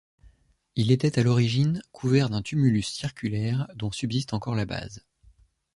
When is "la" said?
4.55-4.65